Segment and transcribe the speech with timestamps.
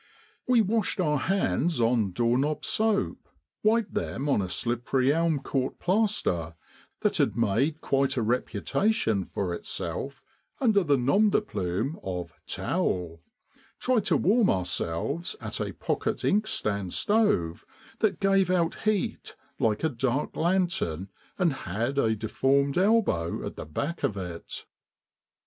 [0.47, 3.29] We washed our hands on door knob soap,
[3.61, 6.55] wiped them on a slippery elm court plaster,
[7.01, 10.23] that had made quite a reputation for itself
[10.59, 13.21] under the non de plume of "Towel,"
[13.77, 17.63] tried to warm ourselves at a pocket inkstand stove,
[17.99, 23.67] that gave out heat like a dark lantern and had a deformed elbow at the
[23.67, 24.65] back of it.